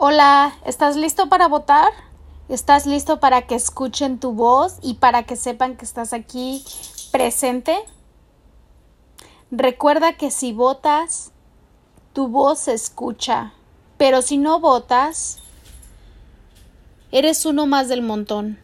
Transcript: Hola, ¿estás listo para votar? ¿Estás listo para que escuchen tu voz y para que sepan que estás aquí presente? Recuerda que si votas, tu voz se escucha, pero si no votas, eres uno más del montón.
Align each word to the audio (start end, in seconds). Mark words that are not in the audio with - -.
Hola, 0.00 0.54
¿estás 0.64 0.94
listo 0.94 1.28
para 1.28 1.48
votar? 1.48 1.88
¿Estás 2.48 2.86
listo 2.86 3.18
para 3.18 3.48
que 3.48 3.56
escuchen 3.56 4.20
tu 4.20 4.30
voz 4.30 4.76
y 4.80 4.94
para 4.94 5.24
que 5.24 5.34
sepan 5.34 5.76
que 5.76 5.84
estás 5.84 6.12
aquí 6.12 6.64
presente? 7.10 7.76
Recuerda 9.50 10.12
que 10.12 10.30
si 10.30 10.52
votas, 10.52 11.32
tu 12.12 12.28
voz 12.28 12.60
se 12.60 12.74
escucha, 12.74 13.54
pero 13.96 14.22
si 14.22 14.38
no 14.38 14.60
votas, 14.60 15.40
eres 17.10 17.44
uno 17.44 17.66
más 17.66 17.88
del 17.88 18.02
montón. 18.02 18.60